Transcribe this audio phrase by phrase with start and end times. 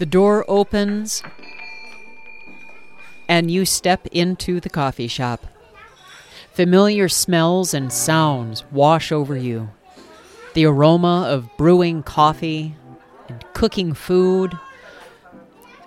[0.00, 1.22] The door opens,
[3.28, 5.44] and you step into the coffee shop.
[6.54, 9.68] Familiar smells and sounds wash over you.
[10.54, 12.76] The aroma of brewing coffee
[13.28, 14.58] and cooking food,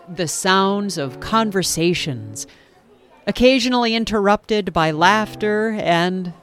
[0.08, 2.46] the sounds of conversations,
[3.26, 6.34] occasionally interrupted by laughter and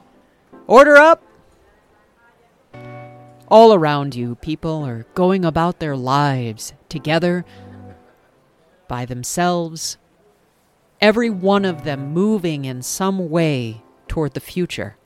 [0.66, 1.22] order up.
[3.46, 7.44] All around you, people are going about their lives together,
[8.88, 9.96] by themselves,
[11.00, 14.96] every one of them moving in some way toward the future.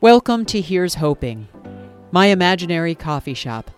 [0.00, 1.46] Welcome to Here's Hoping,
[2.10, 3.70] my imaginary coffee shop,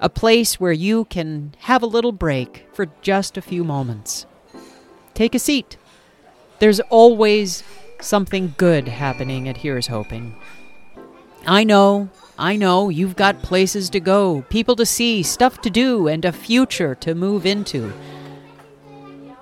[0.00, 4.24] a place where you can have a little break for just a few moments.
[5.12, 5.76] Take a seat.
[6.58, 7.62] There's always
[8.00, 10.34] something good happening at Here's Hoping.
[11.46, 12.08] I know,
[12.40, 16.32] I know, you've got places to go, people to see, stuff to do, and a
[16.32, 17.92] future to move into.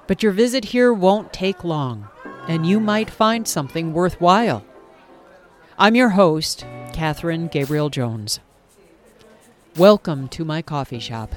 [0.08, 2.08] But your visit here won't take long,
[2.48, 4.64] and you might find something worthwhile.
[5.78, 8.40] I'm your host, Kathrin Gabriel Jones.
[9.76, 11.36] Welcome to my coffee shop.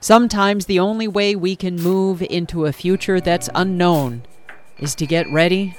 [0.00, 4.22] Sometimes the only way we can move into a future that's unknown
[4.78, 5.76] is to get ready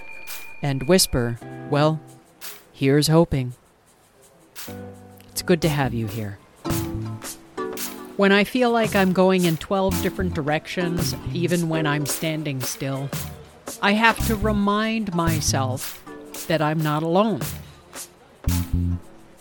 [0.61, 1.39] and whisper,
[1.71, 1.99] well,
[2.71, 3.55] here's hoping.
[5.33, 6.37] It's good to have you here.
[8.17, 13.09] When I feel like I'm going in 12 different directions, even when I'm standing still,
[13.81, 16.03] I have to remind myself
[16.45, 17.41] that I'm not alone.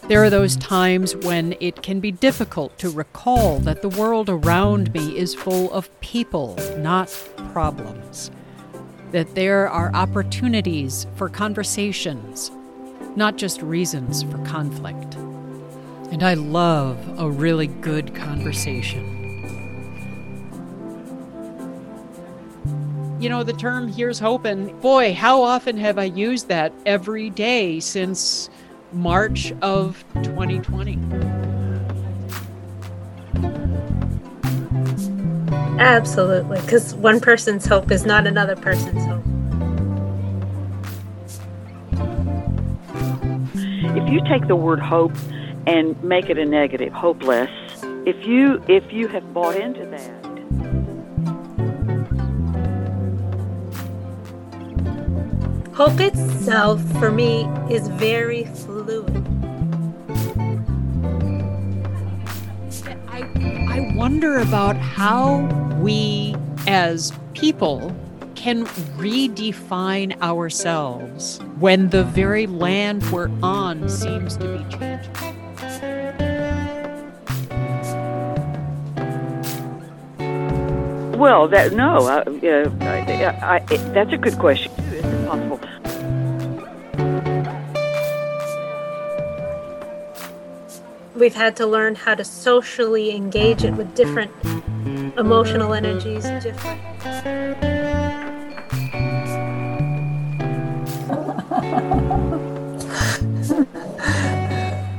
[0.08, 4.94] There are those times when it can be difficult to recall that the world around
[4.94, 7.10] me is full of people, not
[7.52, 8.30] problems.
[9.10, 12.50] That there are opportunities for conversations,
[13.14, 15.18] not just reasons for conflict.
[16.12, 19.08] And I love a really good conversation.
[23.18, 27.80] You know, the term here's hoping, boy, how often have I used that every day
[27.80, 28.50] since
[28.92, 30.98] March of 2020?
[35.80, 39.22] Absolutely, because one person's hope is not another person's hope.
[43.96, 45.16] If you take the word hope
[45.66, 47.50] and make it a negative, hopeless.
[48.04, 50.22] If you if you have bought into that,
[55.74, 59.26] Hope itself, for me, is very fluid.
[63.08, 63.22] I,
[63.70, 65.46] I wonder about how
[65.80, 66.36] we
[66.66, 67.96] as people
[68.34, 68.66] can
[68.98, 75.41] redefine ourselves when the very land we're on seems to be changing.
[81.22, 82.98] Well, that no, uh, uh, I,
[83.40, 84.72] I, I, that's a good question.
[84.72, 85.60] Is it possible?
[91.14, 94.32] We've had to learn how to socially engage it with different
[95.16, 96.80] emotional energies, different.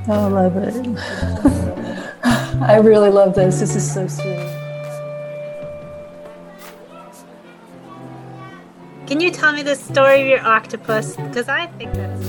[0.08, 0.88] I love it.
[2.64, 3.60] I really love this.
[3.60, 4.63] This is so sweet.
[9.34, 11.16] Tell me the story of your octopus?
[11.16, 12.28] Because I think that's.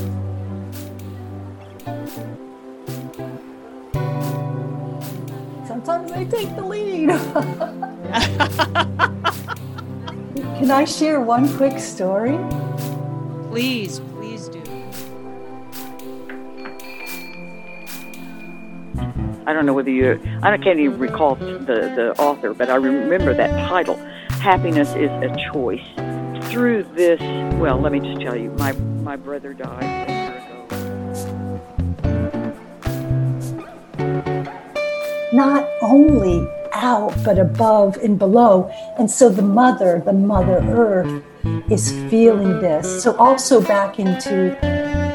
[5.68, 7.10] Sometimes I take the lead.
[10.58, 12.38] Can I share one quick story?
[13.50, 14.62] Please, please do.
[19.46, 20.18] I don't know whether you.
[20.42, 23.96] I can't even recall the the author, but I remember that title.
[24.40, 26.03] Happiness is a choice.
[26.54, 27.20] Through this,
[27.58, 28.70] well, let me just tell you, my
[29.02, 30.06] my brother died.
[35.32, 38.70] Not only out, but above and below.
[39.00, 41.24] And so the mother, the Mother Earth,
[41.68, 43.02] is feeling this.
[43.02, 44.56] So also back into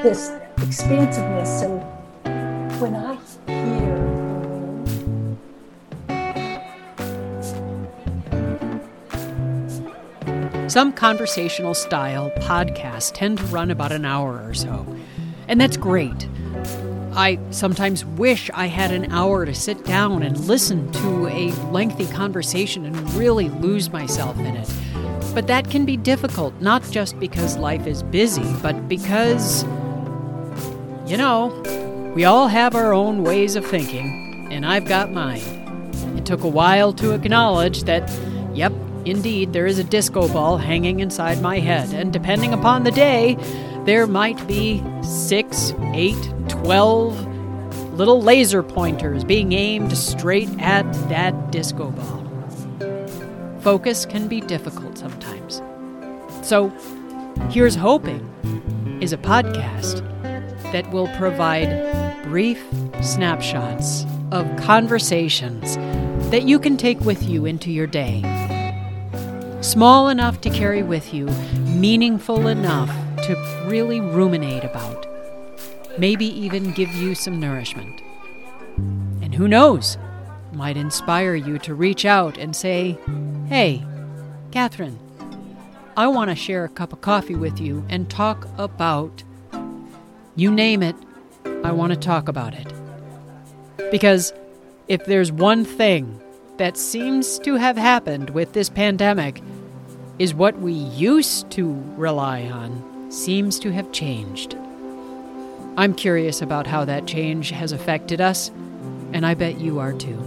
[0.03, 1.62] this expansiveness.
[1.62, 1.77] So
[2.81, 3.08] when I
[10.69, 14.86] Some conversational style podcasts tend to run about an hour or so,
[15.48, 16.27] and that's great.
[17.13, 22.06] I sometimes wish I had an hour to sit down and listen to a lengthy
[22.06, 24.71] conversation and really lose myself in it.
[25.33, 29.63] But that can be difficult, not just because life is busy, but because,
[31.07, 31.48] you know,
[32.16, 35.42] we all have our own ways of thinking, and I've got mine.
[36.16, 38.07] It took a while to acknowledge that,
[38.54, 38.71] yep,
[39.09, 43.38] indeed, there is a disco ball hanging inside my head, and depending upon the day,
[43.85, 47.27] there might be six, eight, twelve
[47.94, 52.25] little laser pointers being aimed straight at that disco ball.
[53.59, 55.61] Focus can be difficult sometimes.
[56.41, 56.69] So,
[57.50, 58.25] here's hoping
[59.01, 60.00] is a podcast
[60.71, 62.63] that will provide brief
[63.01, 65.75] snapshots of conversations
[66.29, 68.21] that you can take with you into your day.
[69.61, 71.25] Small enough to carry with you,
[71.65, 72.89] meaningful enough
[73.23, 75.06] to really ruminate about,
[75.97, 78.01] maybe even give you some nourishment.
[79.21, 79.97] And who knows,
[80.53, 82.97] might inspire you to reach out and say,
[83.47, 83.85] Hey,
[84.51, 84.97] Kathrin,
[85.97, 89.23] I want to share a cup of coffee with you and talk about,
[90.38, 90.95] you name it,
[91.65, 92.71] I want to talk about it.
[93.91, 94.31] Because
[94.88, 96.21] if there's one thing
[96.59, 99.41] that seems to have happened with this pandemic,
[100.19, 104.57] is what we used to rely on seems to have changed.
[105.77, 108.50] I'm curious about how that change has affected us,
[109.13, 110.19] and I bet you are too.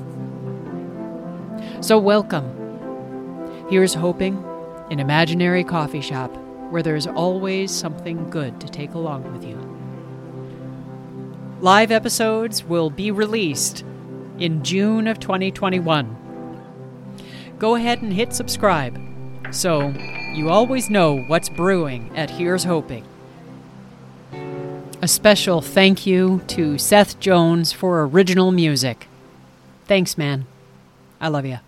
[1.82, 3.66] So, welcome.
[3.68, 4.42] Here's hoping
[4.90, 6.34] an imaginary coffee shop
[6.70, 9.58] where there's always something good to take along with you.
[11.60, 13.84] Live episodes will be released
[14.38, 16.21] in June of 2021.
[17.62, 19.00] Go ahead and hit subscribe
[19.52, 19.90] so
[20.34, 23.04] you always know what's brewing at Here's Hoping.
[25.00, 29.06] A special thank you to Seth Jones for original music.
[29.86, 30.46] Thanks, man.
[31.20, 31.60] I love you.